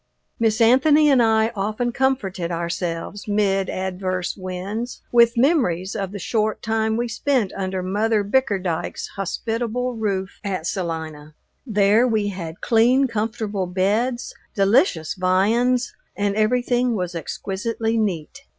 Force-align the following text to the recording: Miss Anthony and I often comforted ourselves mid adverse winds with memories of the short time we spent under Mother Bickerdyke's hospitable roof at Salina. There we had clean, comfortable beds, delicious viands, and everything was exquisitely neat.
Miss 0.39 0.61
Anthony 0.61 1.11
and 1.11 1.21
I 1.21 1.49
often 1.49 1.91
comforted 1.91 2.51
ourselves 2.51 3.27
mid 3.27 3.69
adverse 3.69 4.35
winds 4.35 5.03
with 5.11 5.37
memories 5.37 5.95
of 5.95 6.11
the 6.11 6.17
short 6.17 6.63
time 6.63 6.97
we 6.97 7.07
spent 7.07 7.53
under 7.53 7.83
Mother 7.83 8.23
Bickerdyke's 8.23 9.09
hospitable 9.09 9.93
roof 9.93 10.39
at 10.43 10.65
Salina. 10.65 11.35
There 11.67 12.07
we 12.07 12.29
had 12.29 12.61
clean, 12.61 13.05
comfortable 13.07 13.67
beds, 13.67 14.33
delicious 14.55 15.13
viands, 15.13 15.93
and 16.15 16.35
everything 16.35 16.95
was 16.95 17.13
exquisitely 17.13 17.95
neat. 17.95 18.41